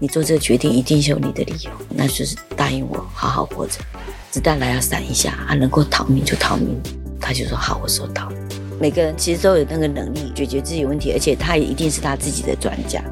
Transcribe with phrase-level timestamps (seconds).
[0.00, 3.80] 你做这个决定一定是有你的理由，那就是答应我好好活着，
[4.30, 6.80] 子弹来要闪一下，啊，能够逃命就逃命。
[7.20, 8.30] 他就说好，我收到。
[8.80, 13.02] 每个人其实都有那个能力解决自己问题，而且他也一定是他自己的专家。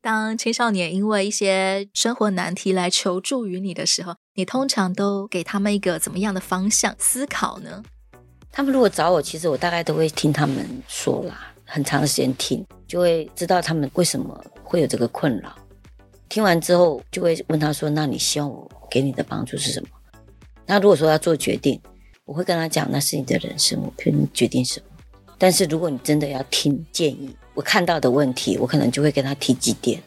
[0.00, 7.82] 当青少年因为一些生活难题来求助于你的时候，你通常都给他们一个怎么样的方向思考呢？
[8.52, 15.56] 他们如果找我，其实我大概都会听他们说啦，很长时间听，就会知道他们为什么会有这个困扰。
[16.28, 19.88] 听完之后，就会问他说：“那你希望我给你的帮助是什么？”
[20.66, 21.80] 那如果说要做决定，
[22.24, 24.86] 我会跟他讲：“那是你的人生，我可以决定什么。”
[25.38, 30.00] 但是如果你真的要听建议，我看到的问题，我可能就会跟他提几点。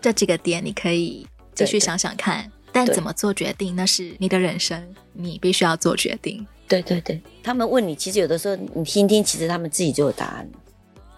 [0.00, 6.46] 这几个点你可以继续想想看，但怎么做决定，那是你的人生，你必须要做决定。
[6.72, 10.48] 对对对，他们问你，其实有的时候你听听，其实他们自己就有答案。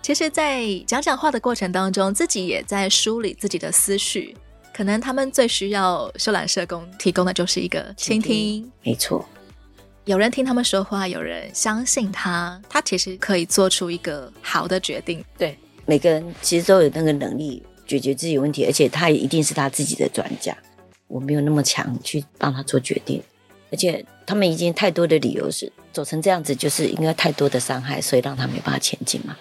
[0.02, 4.36] 其实，在讲讲话的过程当中，自己也在梳理自己的思绪。
[4.74, 7.94] 可能他们最需要修兰社工提供的就是一个。
[7.96, 8.68] 倾听。
[8.82, 9.24] 没错，
[10.06, 15.24] 有人听他们说话，有人相信他，他其实可以做出一个好的决定。
[15.38, 20.56] 对，每个人其实都有那个能力解决自己问题，而且他也一定是他自己的专家。
[21.06, 23.22] 我没有那么强去帮他做决定。
[23.70, 29.36] 而且他们已经太多的理由是走成这样子，就是因为太多的伤害，所以让他没办法前进嘛。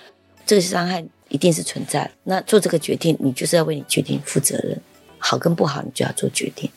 [0.45, 2.09] 这个伤害一定是存在。
[2.23, 4.79] 那做这个决定，你就是要为你决定负责任，
[5.17, 6.69] 好跟不好，你就要做决定，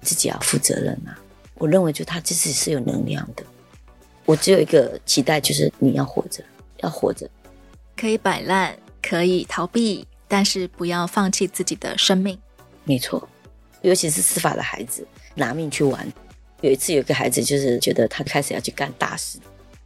[0.00, 1.16] 自己要负责任啊。
[1.54, 3.44] 我认为，就他自己是有能量的。
[4.24, 6.42] 我只有一个期待，就是你要活着，
[6.78, 7.30] 要活着，
[7.96, 12.36] 可以摆烂，可以逃避，但是不要放弃自己的生命。
[12.84, 13.28] 没错，
[13.82, 16.12] 尤其是司法的孩子，拿命去玩。
[16.62, 19.38] 有一次，有个孩子就是觉得他开始要去干大事，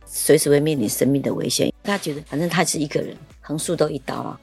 [0.05, 1.73] 随时会面临生命的危险。
[1.83, 4.39] 他觉得反正他是一个人，横竖都一刀啊，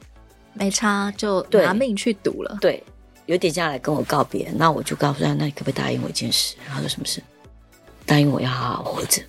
[0.54, 2.58] 没差，就拿命去赌了。
[2.60, 2.84] 对，
[3.28, 4.52] 有点像来跟我告别。
[4.56, 6.56] 那我就告诉他，那你可不可以答应我一件事？
[6.68, 7.22] 他说什么事？
[8.04, 9.22] 答应我要好好活着。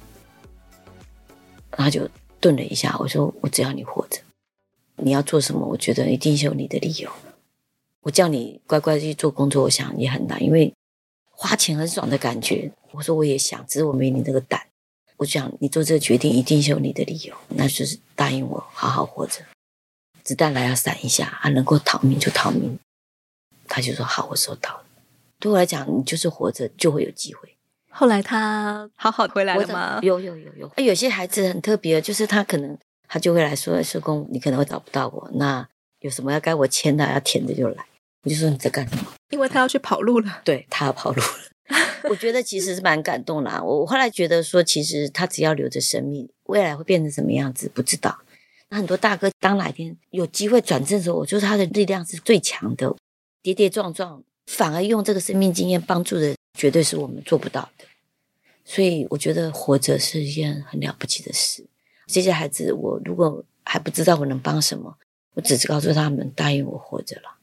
[1.76, 2.08] 然后就
[2.40, 4.18] 顿了一下，我说我只要你活着，
[4.96, 5.66] 你要做什么？
[5.66, 7.10] 我觉得一定是有你的理由。
[8.00, 10.72] 我叫你乖乖去做工作，我想也很难，因为。
[11.36, 14.60] 花钱很爽的感觉，我说我也想，只是我没你那个胆。
[15.16, 19.42] 我想你做这个决定一定是有你的理由，那就是答应我好好活着，
[20.24, 22.78] 子弹来要闪一下，啊，能够逃命就逃命。
[23.68, 24.84] 他就说好，我收到了。
[25.38, 27.48] 对我来讲，你就是活着就会有机会。
[27.90, 30.00] 后来他好好回来了吗？
[30.02, 30.72] 有有有有。
[30.84, 35.66] 有些孩子很特别，就是他可能他就会来说，社工，你可能会找不到我，那
[36.00, 37.86] 有什么要该我签的要填的就来。
[38.24, 39.12] 我就说你在干什么？
[39.30, 40.40] 因为他要去跑路了。
[40.44, 41.28] 对，他要跑路了。
[42.10, 43.62] 我觉得其实是蛮感动啦啊。
[43.62, 48.18] 我后来觉得说，其实他只要留着生命，未来会变成什么样子不知道。
[48.68, 52.94] 那很多大哥当哪天有机会转正的时候，我觉得他的力量是最强的，
[53.42, 57.84] 跌跌撞撞，反而用这个生命经验帮助的，绝对是我们做不到的。
[58.64, 61.64] 所以我觉得活着是一件很了不起的事。
[62.06, 64.96] 这些孩子，我如果还不知道我能帮什么，
[65.34, 67.33] 我只是告诉他们答应我活着了。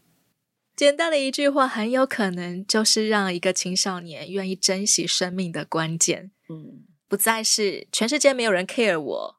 [0.82, 6.32] 简单的一句话，很有可能就是让一个青少年愿意珍惜生命的关键。
[6.50, 9.36] 嗯，不再是全世界没有人 care 我，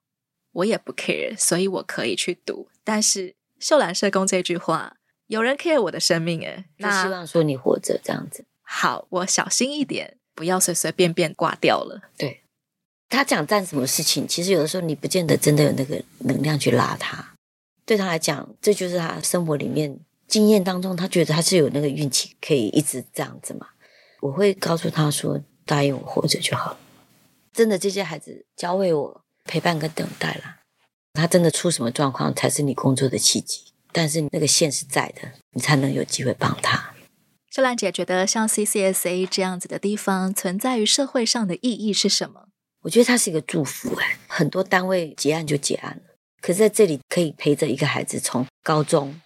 [0.52, 2.68] 我也不 care，所以我可以去赌。
[2.84, 8.44] 但是秀兰社工这句话，有人 care 我的生命，诶，那希望说你活着这样子。
[8.62, 12.02] 好，我小心一点，不要随随便便挂掉了。
[12.16, 12.42] 对，
[13.08, 17.34] 他讲干什么事情，其实有的时候你不见得真的有那个能量去拉他。
[17.84, 19.98] 对他来讲，这就是他生活里面。
[20.32, 23.66] 经验当中，他觉得他是有那个运气，可以一直这样子嘛。
[24.22, 26.78] 我会告诉他说：“答应我活着就好。”
[27.52, 30.60] 真的，这些孩子教会我陪伴跟等待啦。
[31.12, 33.60] 他真的出什么状况，才是你工作的契机。
[33.92, 36.94] 但是那个线是在的，你才能有机会帮他。
[37.50, 42.46] 秀兰姐觉得，像 CCSA 这样子的地方存在于社会上的意义是什么？
[42.84, 44.16] 我觉得它是一个祝福哎。
[44.26, 49.20] 很多单位结案就结案了，可是在这里可以陪着一个孩子从高中。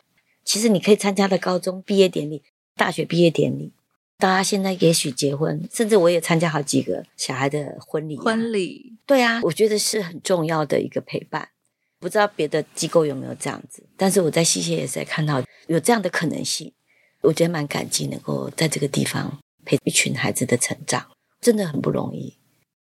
[0.46, 2.42] 其实你可以参加的高中毕业典礼、
[2.76, 3.72] 大学毕业典礼，
[4.16, 8.22] 大家现在也许结婚，甚至我也参加好几个小孩的婚礼啊。
[8.22, 11.48] 婚礼，对啊，我觉得是很重要的一个陪伴。
[11.98, 16.72] 不知道别的机构有没有这样子，但是我在 CCSA 看到有这样的可能性，
[17.22, 21.04] 我觉得蛮感激能够在这个地方陪一群孩子的成长，
[21.40, 22.34] 真的很不容易。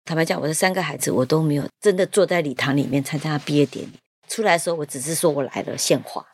[0.04, 3.92] 坦白讲，我的三个孩子我都没有真的坐在礼堂里面参加毕业典礼，
[4.28, 6.24] 出来的时候我只是说我来了献花。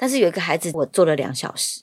[0.00, 1.82] 但是有一个孩子，我做了两小时，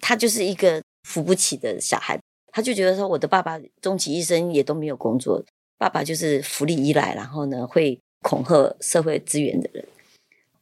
[0.00, 2.18] 他就是一个扶不起的小孩，
[2.50, 5.44] 他就觉得说，我的爸爸终其一生也都没有工作，
[5.76, 9.86] 爸爸就是福利依赖，然后呢会恐吓社会资源的人，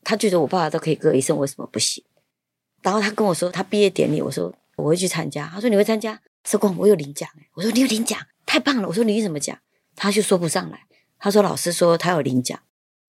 [0.03, 2.03] 他觉得我爸爸都可以割医生，为什么不行？
[2.83, 5.47] 然后他跟我说他毕业典礼，我说我会去参加。
[5.47, 6.21] 他说你会参加？
[6.43, 7.29] 社工，我有领奖。
[7.55, 8.89] 我说你有领奖，太棒了。
[8.89, 9.57] 我说你领什么奖？
[9.95, 10.81] 他就说不上来。
[11.21, 12.61] 他说老师说他有领奖，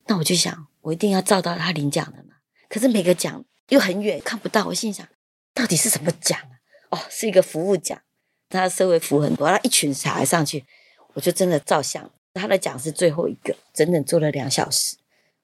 [0.05, 2.35] 那我就想我一定要照到他领奖的嘛。
[2.69, 4.65] 可是每个奖又很远，看不到。
[4.65, 5.07] 我心想
[5.53, 6.53] 到底是什么奖啊？
[6.91, 8.01] 哦，是一个服务奖，
[8.49, 10.65] 他社会服务很多，他一群小孩上去，
[11.13, 12.09] 我就真的照相。
[12.33, 14.95] 他的奖是最后一个，整整做了两小时。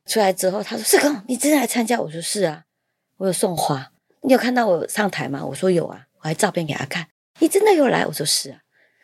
[0.05, 2.65] 出来之后，他说：“社工，你真的来参加？”我说：“是啊，
[3.17, 3.91] 我有送花。
[4.21, 7.07] 你有看到我上台吗？”我说：“有啊，我还照片给他看。”
[7.39, 8.05] 你真的有来？
[8.05, 8.59] 我说：“是啊。”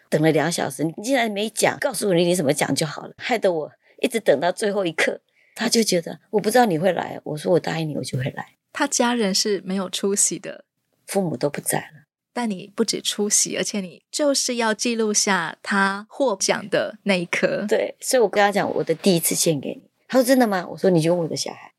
[0.10, 3.72] 等了两小时，你竟然没讲，告诉我你领什么奖就好了，害得我
[4.02, 5.22] 一直等到最后一刻。
[5.56, 8.59] 他就觉得我不知道你会来，我说我答应你，我就会来。
[8.72, 10.66] 他家人是没有出席的，
[11.06, 12.06] 父母都不在了。
[12.32, 17.66] 但你不止出席，而且你就是要记录下他获奖的那一刻。
[17.68, 19.82] 对，所以我跟他讲，我的第一次献给你。
[20.08, 20.66] 他说真的吗？
[20.70, 21.74] 我说你就问我的小孩，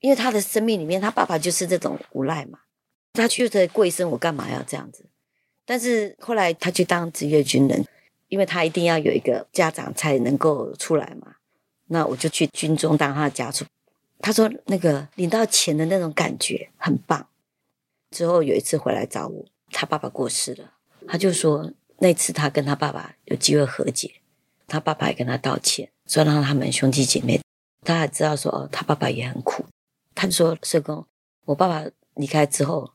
[0.00, 2.60] 因为他的生命里面，他爸爸就是这种无赖嘛。
[3.12, 5.06] 他觉得过一生，我干嘛要这样子？
[5.64, 7.86] 但是后来他去当职业军人，
[8.28, 11.36] 因为他一定要有一个家长才能够出来嘛。
[11.88, 13.64] 那我就去军中当他的家属。
[14.22, 17.28] 他说那个领到钱的那种感觉很棒。
[18.10, 19.44] 之后有一次回来找我。
[19.74, 20.74] 他爸爸过世了，
[21.08, 24.16] 他就说那次他跟他爸爸有机会和解，
[24.66, 27.40] 他爸爸也跟他道歉，说让他们兄弟姐妹，
[27.80, 29.64] 他还知道说哦，他爸爸也很苦。
[30.14, 31.06] 他就说社工，
[31.46, 32.92] 我爸爸离开之后，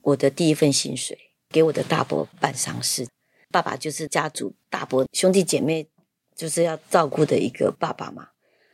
[0.00, 1.18] 我的第一份薪水
[1.50, 3.06] 给我的大伯办丧事，
[3.50, 5.86] 爸爸就是家族大伯兄弟姐妹
[6.34, 8.30] 就是要照顾的一个爸爸嘛。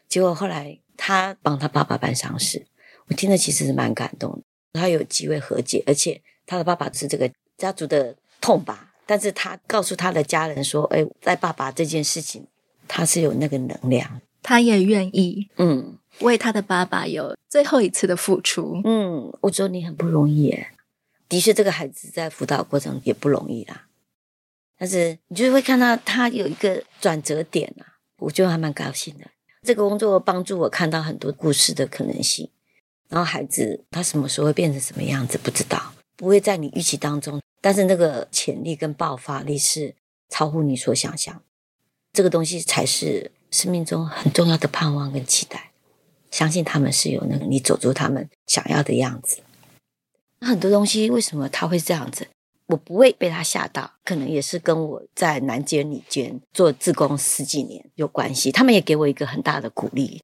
[0.07, 2.67] 结果后来他帮他爸爸办丧事，
[3.07, 4.43] 我听了其实是蛮感动的，
[4.75, 6.21] 他有机会和解，而且。
[6.51, 12.47] 他的爸爸是这个家族的痛吧，但是他告诉他的家人说：“哎，在爸爸这件事情，
[12.89, 20.69] 他是有那个能量，他也愿意，嗯，为他的爸爸有最后一次的付出。”嗯，我觉得你很不容易耶，
[21.29, 23.89] 的确，这个孩子在辅导过程也不容易啦。
[24.79, 29.27] 但是你就会看到他有一个转折点啊，我觉得还蛮高兴的。
[29.63, 32.49] 这个工作帮助我看到很多故事的可能性，
[33.09, 35.93] 然后孩子他什么时候会变成什么样子，不知道。
[36.17, 39.95] 不会在你预期当中，但是那个潜力跟爆发力是
[40.29, 41.41] 超乎你所想象。
[42.13, 45.71] 这个东西才是生命中很重要的盼望跟期待。
[46.31, 49.39] 相信他们是有能力走出他们想要的样子。
[50.41, 52.27] 那很多东西为什么他会这样子？
[52.69, 58.53] 我不会被他吓到，可能也是跟我在男监女监做自工十几年有关系。
[58.53, 60.23] 他们也给我一个很大的鼓励。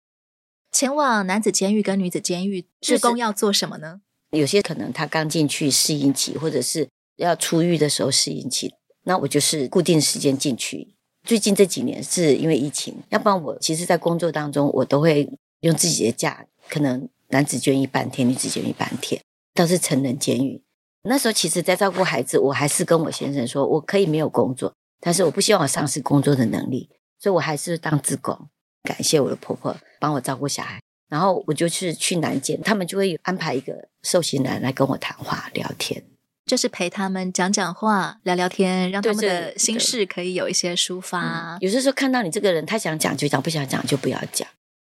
[0.70, 4.00] 前往男子监狱跟女子监狱，志工要做什么呢？
[4.30, 8.74] 有些可能他刚进去适应期，或者是要出狱的时候适应期，
[9.04, 10.94] 那我就是固定时间进去。
[11.22, 15.26] 最近这几年是因为疫情，要不然我其实在工作当中我都会
[15.60, 19.22] 用自己的假，可能男子监狱半天，女子监狱半天，
[19.54, 20.60] 倒是成人监狱。
[21.04, 28.48] 那时候其实，在照顾孩子，我还是跟我先生说，我可以没有工作，但是我不希望我丧失工作的能力，所以我还是当志工。
[28.82, 30.80] 感谢我的婆婆帮我照顾小孩。
[31.10, 36.02] 然后我就是去南监，他们就会安排一个受刑人来跟我谈话聊天，
[36.46, 41.54] 就是陪他们讲讲话、聊聊天，让他们的心事可以有一些抒发。
[41.54, 44.48] 嗯、有些时候看到你这个人，他想讲就讲，不想讲就不要讲。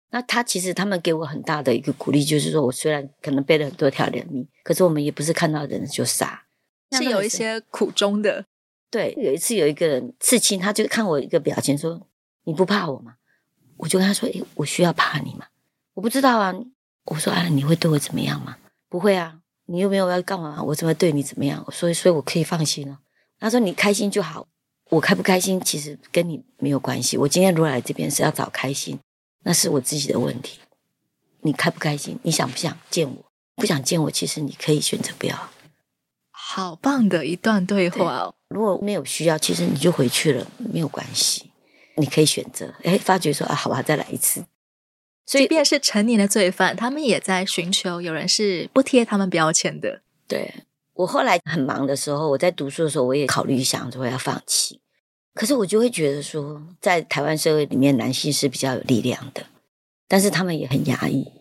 [0.09, 6.43] 那他其实他们给我很大的一个鼓励，就是说我虽然可能背了很多条人命，可是我们也不是看到人就杀，
[6.91, 8.45] 是有一些苦衷的。
[8.89, 12.07] 对，有一次有一个人刺青，他就看我一个表情说
[12.45, 13.15] ：“你不怕我吗？”
[13.75, 15.45] 我就跟他说：“诶，我需要怕你吗？”
[15.93, 16.55] 我不知道啊，
[17.05, 18.57] 我说啊，你会对我怎么样吗？
[18.87, 20.63] 不会啊，你又没有要干嘛？
[20.63, 21.65] 我怎么对你怎么样？
[21.69, 22.99] 所以，所以我可以放心了。
[23.39, 24.47] 他说你开心就好，
[24.89, 27.17] 我开不开心其实跟你没有关系。
[27.17, 28.97] 我今天如果来这边是要找开心，
[29.47, 30.59] 那是我自己的问题。
[31.39, 32.19] 你开不开心？
[32.23, 33.25] 你想不想见我？
[33.55, 35.49] 不想见我，其实你可以选择不要。
[36.31, 38.35] 好棒的一段对话哦。
[38.49, 41.49] 如果没有需要，其实你就回去了，没有关系。
[41.95, 44.43] 你可以选择，诶，发觉说啊，好吧，再来一次。
[45.25, 50.01] 所以，即便是成年的罪犯，他们也在寻求有人是不贴他们标签的。
[50.27, 50.53] 对，
[50.93, 54.81] 我后来很忙的时候，我在读书的时候，我也考虑想说要放弃。
[55.37, 59.45] 可是我就会觉得说，在台湾社会里面，男性是比较有力量的，
[60.07, 61.31] 但是他们也很压抑。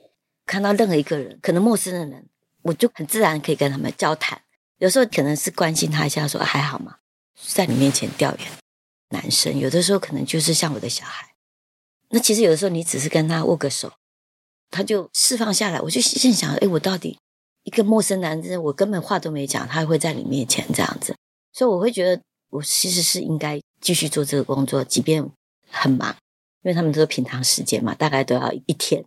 [0.44, 2.28] 看到任何一个人，可能陌生的人，
[2.60, 4.42] 我就很自然可以跟他们交谈。
[4.76, 6.96] 有时候可能是关心他一下，说还好吗？
[7.40, 8.48] 在你面前调研
[9.08, 11.28] 男生，有的时候可能就是像我的小孩。
[12.10, 13.90] 那其实有的时候，你只是跟他握个手，
[14.70, 15.80] 他就释放下来。
[15.80, 17.18] 我就心想：哎，我到底
[17.64, 21.16] 一个陌生男人，我根本话都没讲，他会在你面前这样子。
[21.54, 25.28] 所以我会觉得，我其实是应该继续做这个工作，即便
[25.71, 26.11] 很忙，
[26.62, 29.04] 因为他们都是平常时间嘛，大概都要一天。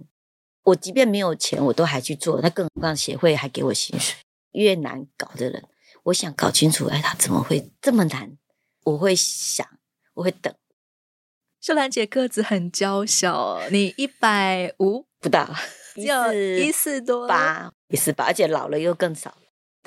[0.64, 2.40] 我即便没有钱，我都还去做。
[2.42, 4.16] 那更何况协会还给我薪水。
[4.52, 5.64] 越难搞的人，
[6.04, 8.38] 我想搞清楚，哎，他怎么会这么难？
[8.84, 9.66] 我会想，
[10.16, 10.54] 我会等。
[11.62, 15.54] 秀兰姐个子很娇小，你一百五不到，
[15.96, 19.38] 只有一四多八，一四八，而且老了又更少。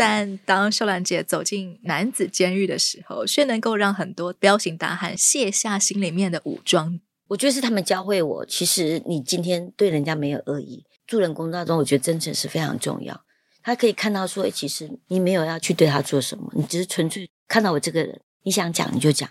[0.05, 6.99] 但当秀兰姐走进男子监狱的时候，却能够让很多彪形大汉卸下心里面的武装。
[7.29, 13.25] 我觉得是他们教会我，其实你今天对人家没有恶意，助人工作中，我觉得真诚是非常重要。
[13.63, 19.31] 他可以看到说，其实你没有要去对他做什么，你只是纯粹看到我这个人，你想讲你就讲，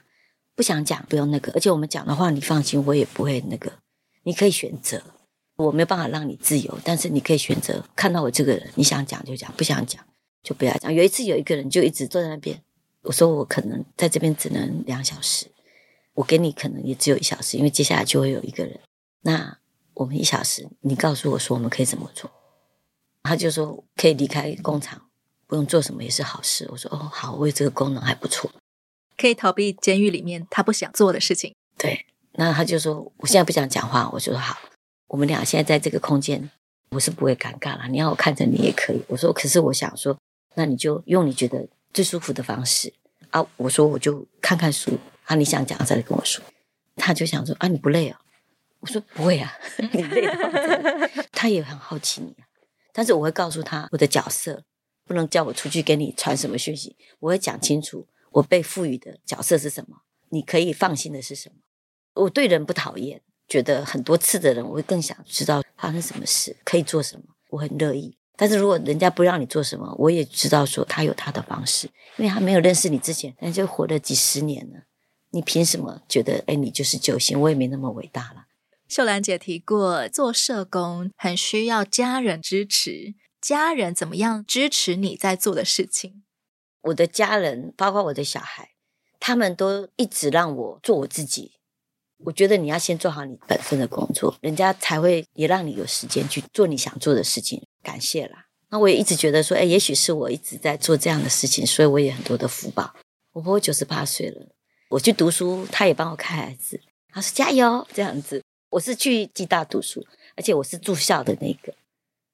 [0.55, 1.51] 不想讲不用那个。
[1.51, 3.73] 而且我们讲的话，你放心，我也不会那个。
[4.23, 5.03] 你可以选择，
[5.57, 10.01] 我没有办法让你自由，但是你可以选择看到我这个人，你想讲就讲，不想讲。
[10.43, 10.93] 就不要讲。
[10.93, 12.61] 有一次，有一个人就一直坐在那边。
[13.03, 15.47] 我说：“我可能在这边只能两小时，
[16.13, 18.79] 我给你可能也只有一小时，因为接下来就会有一个人。
[19.21, 19.57] 那
[19.95, 22.29] 我们一小时，你告诉我说我们可以怎么做？”
[23.23, 25.01] 他就说：“可以离开工厂，
[25.47, 28.51] 不用做什么也是好事。”我说：“哦，好，为这个功能还不错，
[29.17, 32.05] 可以逃避监狱里面他不想做的事情。”对。
[32.33, 34.57] 那他就说：“我现在不想讲话。”我就说：“好，
[35.07, 36.49] 我们俩现在在这个空间，
[36.91, 37.87] 我是不会尴尬了。
[37.89, 40.15] 你要我看着你也可以。”我说：“可是我想说。”
[40.55, 42.93] 那你就用你觉得最舒服的方式
[43.29, 43.45] 啊！
[43.57, 46.43] 我说我就看看书啊，你想讲再来跟我说。
[46.97, 48.19] 他就想说啊，你不累啊？
[48.81, 49.53] 我说不会啊，
[49.93, 52.47] 你累的话，他也很好奇你啊。
[52.91, 54.63] 但是我会告诉他我的角色，
[55.05, 56.95] 不能叫我出去给你传什么讯息。
[57.19, 61.55] 我会讲清楚我被赋予的角色是什么，你可以放心的是什么。
[62.13, 68.17] 我对人不讨厌，觉得很多次的人，我会更想知道发生什么事，可以做什么，我很乐意。
[68.41, 74.85] 但是如果人家不让你做什么，我也知道说他有他的方式，因为他没有认识你之前，人家就活了几十年了，
[75.29, 77.39] 你凭什么觉得哎，你就是救星？
[77.39, 78.47] 我也没那么伟大了。
[78.87, 86.23] 秀兰姐提过，做社工很需要家人支持，家人怎么样支持你在做的事情？
[86.81, 88.69] 我的家人，包括我的小孩，
[89.19, 91.51] 他们都一直让我做我自己。
[92.25, 97.67] 我觉得你要先做好你本分的工作，人家才会也让你有时间去做你想做的事情。
[97.81, 98.47] 感谢啦。
[98.69, 102.93] 那我也一直觉得说，哎，也许是我一直在做这样的事情，所以我也很多的福报。
[103.33, 104.47] 我婆婆九十八岁了，
[104.89, 108.43] 我去读书，她也帮我看孩子，她说加油这样子。
[108.71, 110.05] 我是去暨大读书，
[110.37, 111.73] 而且我是住校的那个。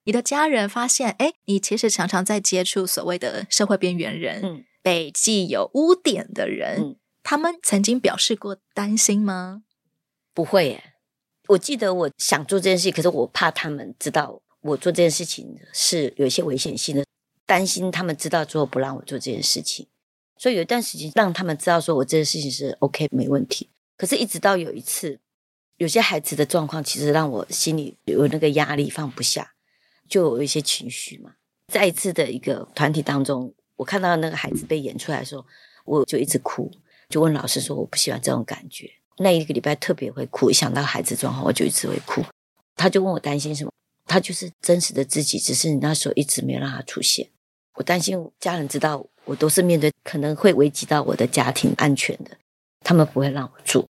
[0.03, 9.63] 你的家人发现，哎，你其实常常在接触所谓的社会边缘人，嗯，被既有污点的人，嗯，他们曾经表示过担心吗？
[10.35, 10.93] 不会耶，
[11.47, 17.05] 我记得我想做这件事，可是我怕他们知道我做这件事情是有一些危险性的，
[17.45, 19.87] 担心他们知道之后不让我做这件事情，
[20.37, 23.69] 所以有一段时间让他们知道说我这件事情是 OK 没问题。
[23.95, 25.19] 可是，一直到有一次，
[25.77, 29.53] 有些孩子的状况其实让我心里有那个压力放不下，
[30.07, 31.31] 就有一些情绪嘛。
[31.73, 35.43] 在一次的一个团体当中，我看到那个孩子被演出来的时候，
[35.85, 36.69] 我就一直哭，
[37.09, 38.91] 就问老师说我不喜欢这种感觉。
[39.17, 42.23] 那一个礼拜特别会哭，一想到孩子状况，我就一直会哭。
[42.75, 43.71] 他就问我担心什么，
[44.07, 47.27] 他就是真实的自己，只是你那时候一直没有让他出现。
[47.75, 52.31] 我担心家人知道我都是面对可能会危及到我的家庭安全的，
[52.79, 53.85] 他们不会让我做。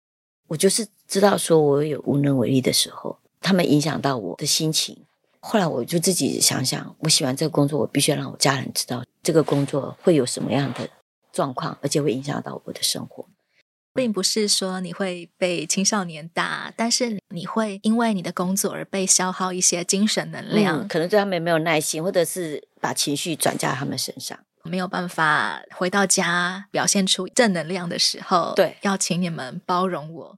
[0.47, 4.97] 我就是知道说我有无能为力的时候，他们影响到我的心情。
[5.39, 10.89] 后来我就自己想想，我喜欢这个工作，我必须要让我家人知道这个工作会有什么样的
[11.31, 13.25] 状况，而且会影响到我的生活。
[13.97, 30.37] 并不是说你会被青少年打，但是你会因为你的工作而被消耗一些精神能量，嗯、可能对他们没有耐心，或者是把情绪转嫁他们身上，没有办法回到家表现出正能量的时候，对，要请你们包容我。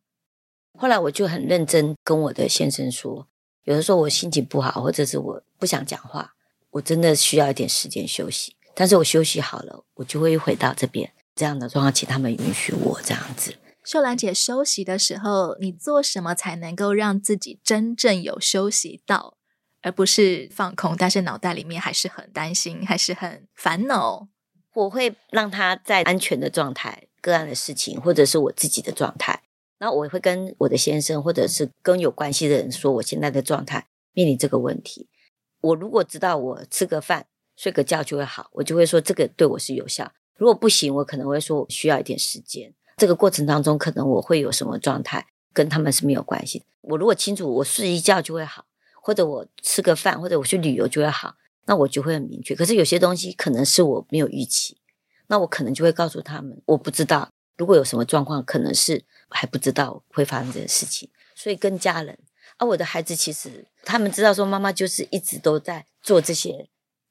[0.77, 3.27] 后来我就很认真跟我的先生说，
[3.65, 6.33] 有的时候我心情不好，或者是我不想讲话，
[6.71, 8.55] 我真的需要一点时间休息。
[8.73, 11.11] 但是我休息好了，我就会回到这边。
[11.39, 13.55] 这样的状况，请他们允许我这样子。
[13.85, 19.37] 秀兰姐休息的时候，你做什么才能够让自己真正有休息到，
[19.81, 20.97] 而不是放空？
[20.97, 24.27] 但是脑袋里面还是很担心，还是很烦恼。
[24.73, 29.41] 我会让他在安全的状态，个案的事情，或者是我自己的状态。
[29.77, 35.07] 然后我会跟我的先生，或者是跟有关系的人说，我现在的状态面临这个问题。
[35.61, 40.11] 我如果知道我吃个饭、睡个觉就会好，我就会说这个对我是有效。
[40.39, 42.73] 如果不行，我可能会说，我需要一点时间。
[42.95, 46.65] 这个过程当中，可能我会有什么状态，跟他们是没有关系的。
[46.81, 48.65] 我如果清楚，我睡一觉就会好，
[49.01, 52.55] 或者我吃个饭，或者我去旅游就会好，那我就会很明确。
[52.55, 54.77] 可是有些东西可能是我没有预期，
[55.27, 57.29] 那我可能就会告诉他们，我不知道。
[57.57, 61.09] 如果有什么状况，可能是还不知道会发生这件事情。
[61.35, 62.17] 所以跟家人
[62.55, 66.69] 啊，我的孩子其实他们知道说妈妈就是一直都在做这些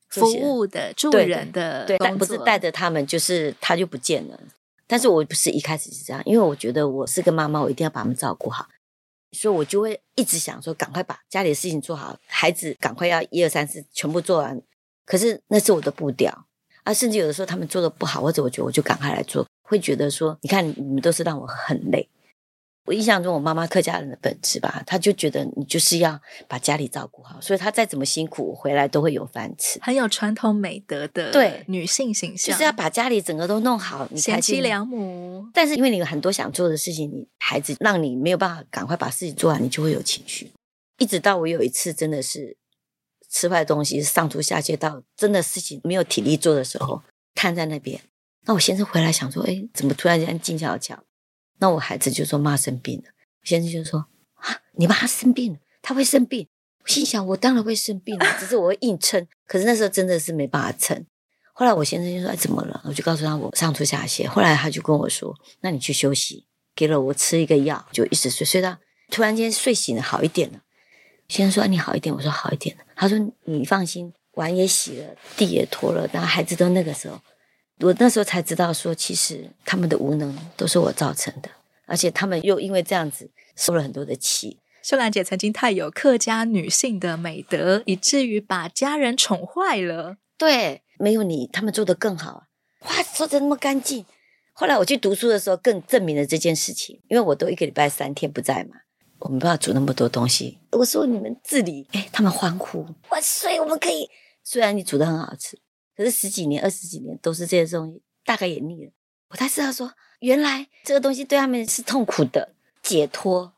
[0.08, 4.38] 服务的助人的对，但不是带着他们，就是他就不见了。
[4.86, 8.66] 但是我不是一开始是这样，因为我觉得我是个妈妈，我一定要把他们照顾好，
[9.32, 14.60] 所以我就会一直想说，赶快把家里的事情做好，孩子赶快要一二三四全部做完。
[15.04, 16.46] 可是那是我的步调
[16.84, 22.08] 啊，甚至有的时候他们做的不好，或者我觉得我就赶快来做，会觉得说，你看你们都是让我很累。
[22.84, 26.18] 我印象中，我妈妈客家人的本质吧，她就觉得你就是要
[26.48, 35.46] 把家里照顾好，所以她再怎么辛苦回来都会有饭吃，很有传统美德的对女性形象，就是要把家里整个都弄好，你贤妻良母。
[35.52, 40.50] 但是因为你有很多想做的事情，你孩子让你没有办法赶快把事情做完，你就会有情绪。
[40.96, 42.56] 一直到我有一次真的是
[43.28, 47.02] 吃坏东西，上吐下泻到真的事情没有体力做的时候，
[47.34, 48.00] 瘫在那边，
[48.46, 50.98] 那我先生回来想说，哎，怎么突然间静悄悄？
[51.58, 53.10] 那我孩子就说妈生病了，
[53.42, 56.48] 先生就说啊，你妈生病了，她会生病。
[56.82, 59.26] 我心想我当然会生病了，只是我会硬撑。
[59.46, 61.04] 可是那时候真的是没办法撑。
[61.52, 62.80] 后来我先生就说哎，怎么了？
[62.84, 64.26] 我就告诉他我上吐下泻。
[64.26, 68.78] 后来他就跟我说，那你去休息，给了我吃一个药，就一直睡，睡到
[69.10, 70.60] 突然间睡醒了，好一点了。
[71.28, 72.84] 先生说你好一点，我说好一点了。
[72.94, 77.20] 他说你放心，碗也洗了，地也拖了，然后孩子都那个时候。
[77.80, 81.48] 我那时候才知道，说其实他们的无能都是我造成的，
[81.86, 84.58] 而且他们又因为这样子受了很多的气。
[84.82, 90.16] 秀兰姐曾经太有客家女性的美德，以至于把家人宠坏了。
[90.36, 92.44] 对，没有你，他们做得更好。
[92.80, 94.06] 哇，做得那么干净。
[94.52, 98.76] 后来我去读书的时候，更证明了这件事情，因为我都一个礼拜三天不在嘛，
[99.18, 100.58] 我没办法煮那么多东西。
[100.72, 104.08] 我说你们自理，哎，他们欢呼，哇塞，我们可以。
[104.42, 105.58] 虽然你煮的很好吃。
[105.98, 108.92] 可是十几年、二十几年都是这些东西，大概也腻了。
[109.30, 113.52] 我才知道说，原来这个东西对他们是痛苦的解脱。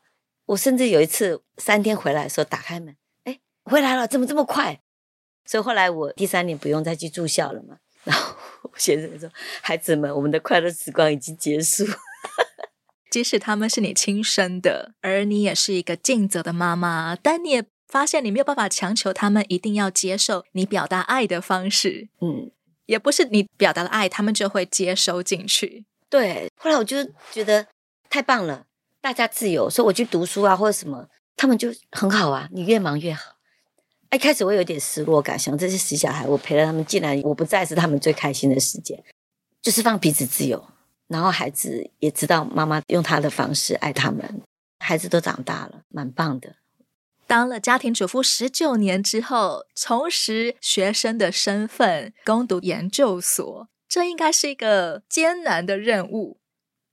[0.47, 4.81] 我甚至有一次三天回来的时候，打开门，哎，回来了，怎么这么快？
[5.45, 7.77] 所以后来我第三年不用再去住校了嘛。
[8.03, 9.29] 然后我先生说
[9.61, 11.85] ：“孩子们，我们的快乐时光已经结束。
[13.11, 17.63] ”即使他们是你亲生的，而你也是一个尽责的妈妈，但你也。
[17.91, 22.49] 发现你没有办法强求他们一定要接受你表达爱的方式，嗯，
[22.85, 25.85] 也不是你表达了爱，他们就会接收进去。
[26.09, 27.67] 对，后来我就觉得
[28.09, 28.65] 太棒了，
[29.01, 33.33] 大家自由，所以我去读书啊或者什么，他们就很好啊，你越忙越好。
[34.11, 39.01] 一开始我有点失落感，想这些死小孩，我陪了他们，竟然我不在是他们最开心的时间，
[39.61, 40.65] 就是放彼此自由，
[41.07, 44.41] 然后孩子也知道妈妈用他的方式爱他们，
[44.79, 46.55] 孩子都长大了，蛮棒的。
[47.31, 56.41] 当了家庭主妇十九年之后，重拾学生的身份，攻读研究所，这应该是一个艰难的任务。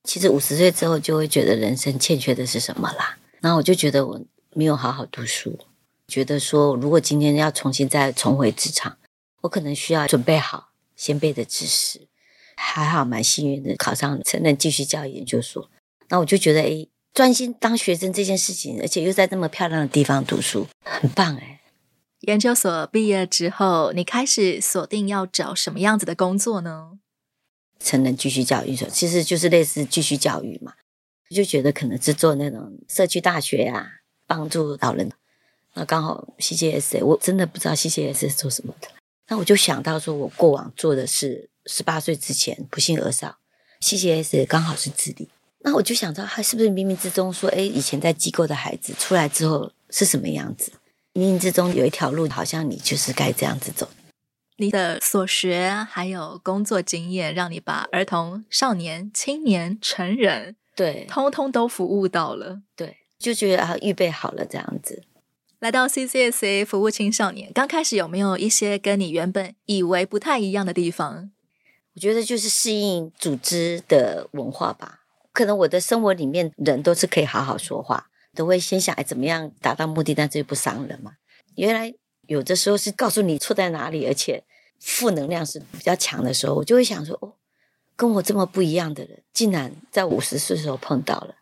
[0.05, 3.18] 其实五十岁之后就会觉得人生欠缺的是什么啦。
[3.40, 4.20] 然后我就觉得我
[4.55, 5.59] 没有好好读书，
[6.07, 8.96] 觉得说如果今天要重新再重回职场，
[9.40, 12.07] 我可能需要准备好先辈的知识。
[12.55, 15.68] 还好蛮幸运的，考上成人继续教育研究所。
[16.11, 16.87] 那我就觉得，哎。
[17.18, 21.61] 专心当学生这件事情，而且又在这么漂亮的地方读书，很棒哎！
[22.20, 27.00] 研究所毕业之后，你开始锁定要找什么样子的工作呢？
[27.81, 30.74] 成人继续教育所，其实就是类似继续教育嘛。
[31.28, 33.85] 就觉得可能是做那种社区大学啊，
[34.28, 35.11] 帮助老人。
[35.74, 38.87] 那刚好 CCSA，我真的不知道 CCSA 是做什么的。
[39.26, 43.38] 那我就想到说，我过往做的是十八岁之前不幸而少
[43.81, 45.28] ，CCSA 刚好是自立。
[45.68, 50.72] 那我就想知道，他是不是冥冥之中说，哎，以前在机构的孩子出来之后是什么样子？
[51.12, 53.87] 冥冥之中有一条路，好像你就是该这样子走。
[54.57, 62.62] 你的所学还有工作经验，让你把儿童、少年、青年、成人，对，通通都服务到了。
[62.74, 65.02] 对，就觉得啊，预备好了这样子。
[65.59, 71.31] 来到 CCSA 服务青少年，刚开始有没有一些跟你原本以为不太一样的地方？
[71.94, 74.98] 我觉得就是适应组织的文化吧。
[75.38, 81.12] 可能我的生活里面人都是可以好好说话，都会先想哎怎么样达到目的，但这又不伤人嘛。
[81.55, 81.94] 原来
[82.27, 84.42] 有的时候是告诉你错在哪里，而且
[84.81, 87.35] 负能量是比较强的时候，我就会想说哦，
[87.94, 91.37] 跟我这么不一样的人，竟然在五十岁的时候碰到了。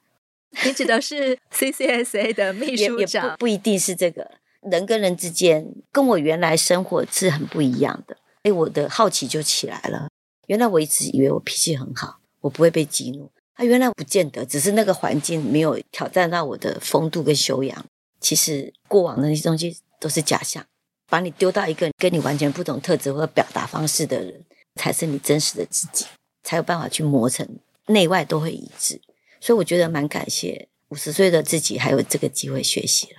[0.66, 3.24] 你指的是 CCSA 的秘书长？
[3.24, 4.30] 也不，不一定是这个
[4.60, 8.18] 人跟人之间，跟我原来生活是很不一样的。
[8.42, 10.10] 哎，我的好奇就起来了。
[10.48, 13.30] 原来我一直以为我脾气很好，我不会被激怒。
[13.56, 17.84] 啊、原来不见得，只是那个环境没有挑战到我的风度跟修养。
[18.20, 20.64] 其实过往的那些东西都是假象，
[21.08, 26.04] 把你丢到一个跟你完全不同特质或表达方式的人，才是你真实的自己，
[26.42, 27.48] 才有办法去磨成
[27.86, 29.00] 内外都会一致。
[29.40, 33.16] 所以我觉得蛮感谢五十岁的自己，还有这个机会学习了。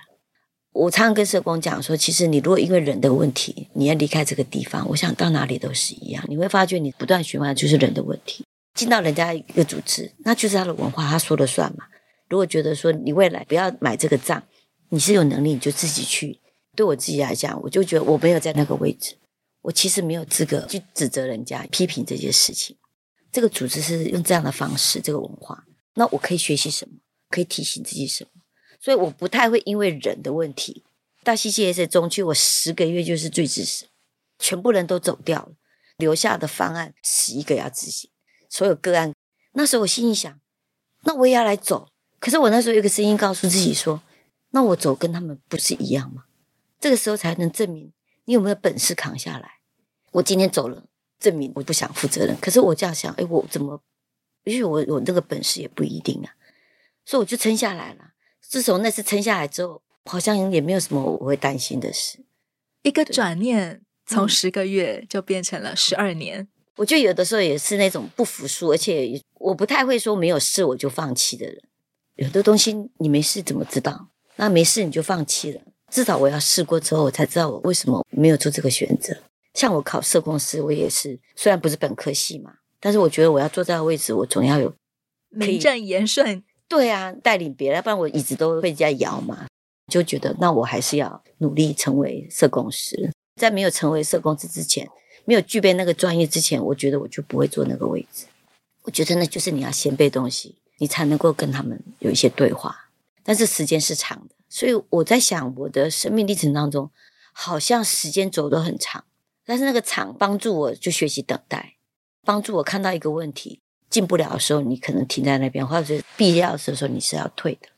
[0.72, 6.24] 我常常跟社工讲说，其实你如果因为人的问题，你要离开这个地方，我想到哪里都是一样。
[6.28, 8.44] 你会发觉你不断循环就是人的问题。
[8.78, 11.84] 进到人家一个组织，那就是他的文化，他说了算嘛。
[12.28, 14.40] 如果觉得说你未来不要买这个账，
[14.90, 16.38] 你是有能力你就自己去。
[16.76, 19.16] 对我自己来讲，我就觉得我没有在那个位置，
[19.62, 22.76] 我其实没有资格去指责人家、批评这些事情。
[23.32, 25.64] 这个组织是用这样的方式，这个文化，
[25.94, 26.98] 那我可以学习什么？
[27.28, 28.30] 可以提醒自己什么？
[28.80, 30.84] 所以我不太会因为人的问题，
[31.24, 33.86] 到 C C S 中去，我十个月就是最支持，
[34.38, 35.52] 全部人都走掉了，
[35.96, 38.08] 留下的方案十一个要执行，
[38.48, 39.12] 所有个案。
[39.52, 40.40] 那时候我心里想，
[41.02, 41.88] 那我也要来走。
[42.20, 44.02] 可是我那时候有个声音告诉自己说，
[44.50, 46.24] 那我走跟他们不是一样吗？
[46.80, 47.92] 这个时候才能证明
[48.24, 49.58] 你有没有本事扛下来。
[50.12, 50.84] 我今天走了，
[51.18, 52.36] 证明我不想负责任。
[52.40, 53.82] 可是我这样想，哎，我怎么？
[54.44, 56.32] 也许我我那个本事也不一定啊。
[57.04, 58.12] 所以我就撑下来了。
[58.40, 62.24] 自从那次撑下来之后，好像也没有什么我会担心的事。
[62.82, 66.48] 一个转念，从十个月就变成了十二年。
[66.78, 66.80] 嗯。
[66.80, 71.60] 我觉得有的时候也是那种不服输，而且我不太会说没有事我就放弃的人。
[72.14, 74.08] 有的东西你没事怎么知道？
[74.36, 75.60] 那没事你就放弃了。
[75.90, 79.16] 至少我要试过之后，我才知道我为什么没有做这个选择。
[79.54, 84.72] 像我考社公司，我也是，虽然不是本科系嘛，但是我觉得我要坐在这个位置，我总要有
[85.30, 86.44] 名正言顺。
[86.68, 89.46] 对啊，带领别人，不然我椅子都被人家摇嘛。
[89.90, 93.10] 就觉得那我还是要努力成为社公司。
[93.36, 94.86] 在没有成为社公司之前，
[95.28, 98.24] 没有具备那个专业之前，我觉得我就不会坐那个位置。
[98.84, 102.88] 我觉得那就是你要先背东西，你才能够跟他们有一些对话。
[103.22, 106.90] 但是时间是长的，所以我在想，我的生命历程当中，
[107.34, 109.04] 好像时间走得很长，
[109.44, 111.74] 但是那个长帮助我就学习等待，
[112.24, 113.60] 帮助我看到一个问题。
[113.90, 117.68] 进不了的时候，你可能停在那边，或者是必要的时候，你是要退的。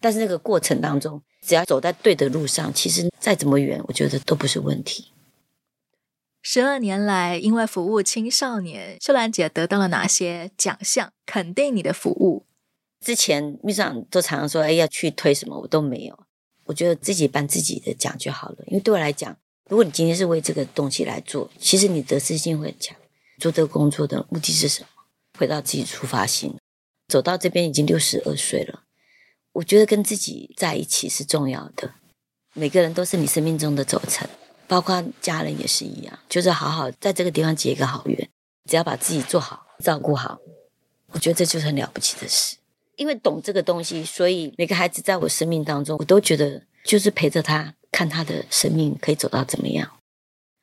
[0.00, 5.12] 但是那个过程当中，只要走在对的路上，其实再怎么远，我觉得都不是问题。
[6.48, 11.12] 十二年来，因为服务青少年，秀兰姐得到了哪些奖项？
[11.26, 12.46] 肯定你的服务。
[13.04, 16.16] 之前秘书长都常常说：“哎，要去推什么？”我都没有。
[16.66, 18.58] 我觉得自己颁自己的奖就好了。
[18.68, 19.36] 因为对我来讲，
[19.68, 22.96] 如果你今天是为这个东西来做，其实你得失心会很强。
[23.40, 24.88] 做这个工作的目的是什么？
[25.36, 26.54] 回到自己出发心，
[27.08, 28.84] 走到这边已经六十二岁了。
[29.54, 31.94] 我觉得跟自己在一起是重要的。
[32.54, 34.28] 每个人都是你生命中的轴承，
[34.66, 36.18] 包括家人也是一样。
[36.28, 38.28] 就是好好在这个地方结一个好缘，
[38.68, 40.38] 只要把自己做好、照顾好，
[41.12, 42.56] 我觉得这就是很了不起的事。
[42.96, 49.90] 因为懂这个东西，所以每个孩子在我生命当中，我都觉得就是陪着他，看他的生命可以走到怎么样。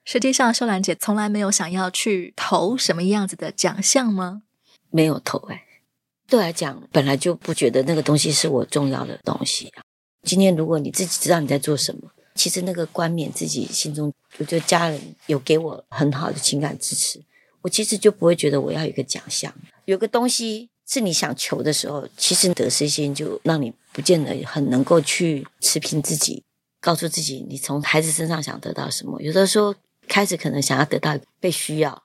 [0.03, 4.41] 实际上，秀兰姐从来没有想要去投什么样子的奖项吗？
[4.89, 5.63] 没有投哎，
[6.27, 9.71] 对我来讲，本来就不觉得那个东西是我重要的东西。
[10.23, 17.21] 今天如果你自己知道你在做什么，其实那个冠冕自己心中，我觉得家人有给我很好的情感支持，
[17.61, 19.53] 我其实就不会觉得我要有一个奖项。
[19.85, 26.43] 有个东西是你想求的时候，其实得失心就让你不见得很能够去持平自己，
[26.79, 29.21] 告诉自己你从孩子身上想得到什么。
[29.21, 29.73] 有的时候
[30.07, 32.03] 开始可能想要得到被需要，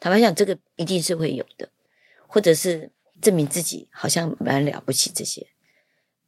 [0.00, 1.68] 坦白讲，这个一定是会有的。
[2.30, 2.90] 或者是
[3.22, 5.46] 证明自己好像蛮了不起这些，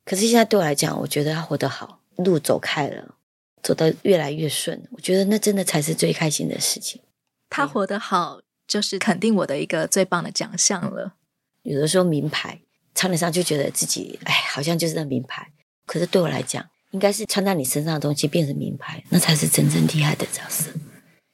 [0.03, 3.17] 可是现在对我来讲，我觉得他活得好，路走开了，
[3.63, 7.01] 走得越来越顺，我觉得那真的才是最开心的事情。
[7.49, 11.15] 他活得好，就是肯定我的一个最棒的奖项了。
[11.63, 12.61] 有的时候名牌
[12.95, 15.53] 穿得上就觉得自己哎，好像就是那名牌。
[15.87, 20.71] 可是对我来讲，应该是穿在你身上的东西变成名牌，那才是真正厉害的角色。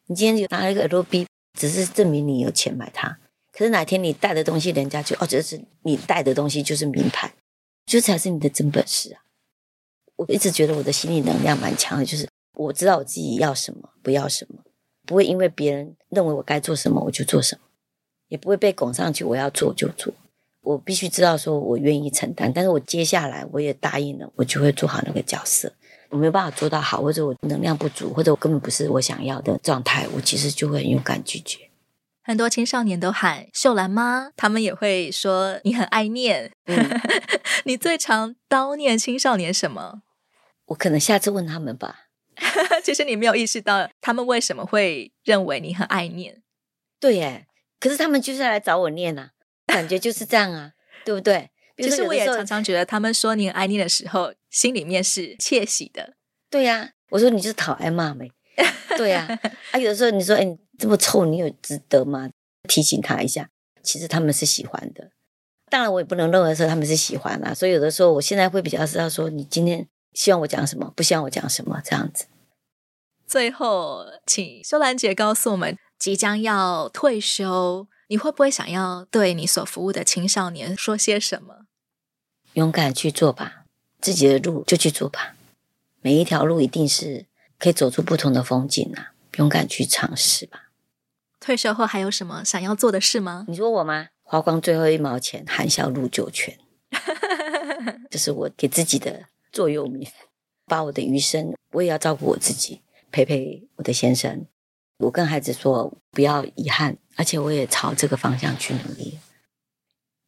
[0.07, 1.27] 你今天就拿了一个 LV，
[1.59, 3.19] 只是证明你有钱买它。
[3.53, 7.35] 可是哪天你带的东西，人家就哦，就是你带的东西就是名牌，
[7.87, 9.23] 这才是你的真本事啊！
[10.17, 14.61] 我一直觉得我的心理能量蛮强的，就是我知道我自己要什么，不要什么，
[15.05, 17.63] 不会因为别人认为我该做什么我就做什么，
[18.29, 20.13] 也不会被拱上去，我要做就做。
[20.63, 25.73] 我必须知道说我愿意承担，但是我接下来我也答应了，我就会做好那个角色。
[26.09, 31.71] 我没有办法做到好，或者我能量不足，或者我根本不是我想要的状态，我其实就会很勇敢拒绝。
[32.23, 36.51] 很多青少年都喊秀兰妈，他们也会说你很爱念。
[36.65, 37.01] 嗯、
[37.65, 40.03] 你最常叨念青少年什么？
[40.67, 42.09] 我可能下次问他们吧。
[42.85, 46.43] 其实你没有意识到他们为什么会认为你很爱念。
[47.01, 47.47] 对耶，
[47.81, 49.31] 可是他们就是来找我念啊，
[49.67, 50.73] 感觉就是这样啊，
[51.05, 51.51] 对不对？
[51.79, 56.15] 其实我也常常觉得他们说你很爱念的时候，心里面是窃喜的。
[56.51, 58.31] 对呀、啊，我说你就是讨爱骂呗？
[58.97, 60.59] 对呀、 啊，啊，有的时候你说，哎。
[60.79, 62.29] 这么臭，你有值得吗？
[62.69, 63.49] 提醒他一下，
[63.83, 65.11] 其实他们是喜欢的。
[65.71, 67.55] 当然，我也不能认为说他们是喜欢啊。
[67.55, 72.25] 所以有的时候，我现在会比较知道说，你今天希望我讲什么，不希望我讲什么，这样子。
[73.27, 81.67] 最后，请秀兰姐告诉我们，即将要退休，你会不会想要对你所服务的青少年说些什么？
[82.55, 83.65] 勇敢去做吧，
[84.01, 85.35] 自己的路就去做吧。
[86.01, 87.27] 每一条路一定是
[87.59, 89.13] 可以走出不同的风景啊！
[89.37, 90.71] 勇敢去尝试吧。
[91.39, 93.45] 退休后还有什么想要做的事吗？
[93.49, 94.09] 你说我吗？
[94.23, 96.59] 花光最后一毛钱，含笑入九泉，
[98.11, 99.27] 这是我给自己的
[99.57, 100.07] 座右铭。
[100.69, 102.83] 把我的余生，我也要照顾我自己。
[103.13, 104.47] 陪陪我的先生，
[104.99, 109.19] 我跟孩子说不要遗憾，而且我也朝这个方向去努力。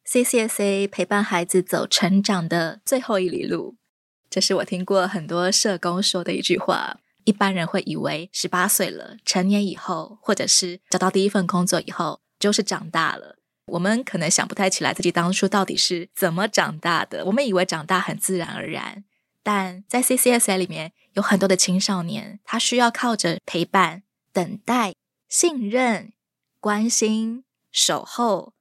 [0.08, 3.74] CCSA 陪伴孩子走成长的最后一里路，
[4.30, 7.00] 这是我听过很多社工说的一句话。
[7.24, 13.36] 一般人会以为十八岁了，成年以后，或者是找到第一份工作以后，就是长大了。
[13.66, 17.24] 我们可能想不太起来自己当初到底是怎么长大的。
[17.26, 19.04] 我们以为长大很自然而然。
[19.50, 24.92] 但在 CCSA 里面有很多的青少年，他需要靠着陪伴、等待、
[25.26, 26.12] 信任、
[26.60, 28.52] 关心、守候，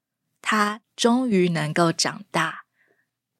[0.41, 2.63] 他终于能够长大。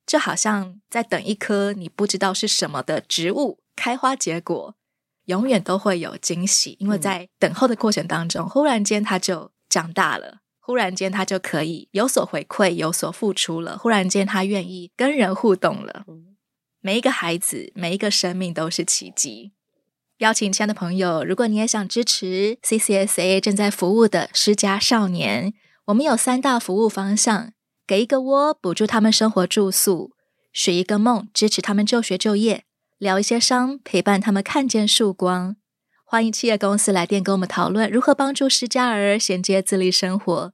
[0.05, 4.75] 就好像在等一棵你不知道是什么的植物开花结果，
[5.23, 16.05] 永远都会有惊喜，因为在等候的过程当中，忽然间他就长大了，忽然间他就可以有所回馈、有所付出了，忽然间他愿意跟人互动了。
[16.81, 19.51] 每一个孩子，每一个生命都是奇迹。
[20.19, 25.53] 邀请亲爱的朋友，如果你也想支持 CCSA 正在服务的施家少年，
[25.85, 27.51] 我们有三大服务方向：
[27.85, 30.11] 给一个窝，补助他们生活住宿；
[30.51, 32.61] 许一个梦，支持他们就学就业；
[32.97, 35.55] 疗一些伤，陪伴他们看见曙光。
[36.03, 40.53] 欢迎企业公司来电跟我们讨论如何帮助施家儿衔接自立生活。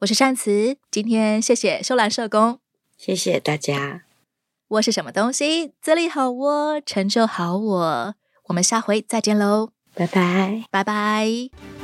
[0.00, 2.58] 我是善慈，今天谢谢秀兰社工，
[2.96, 4.07] 谢谢大家。
[4.68, 5.72] 窝是什么东西？
[5.80, 8.14] 自立好我，成就好我。
[8.48, 11.77] 我们下回再见喽，拜拜，拜拜。